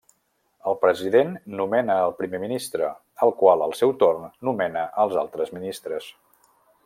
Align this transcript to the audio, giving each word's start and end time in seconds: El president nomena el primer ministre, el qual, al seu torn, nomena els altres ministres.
El 0.69 0.77
president 0.85 1.33
nomena 1.59 1.97
el 2.05 2.15
primer 2.21 2.39
ministre, 2.45 2.89
el 3.27 3.35
qual, 3.43 3.65
al 3.67 3.77
seu 3.81 3.95
torn, 4.05 4.25
nomena 4.49 4.89
els 5.05 5.19
altres 5.27 5.53
ministres. 5.59 6.09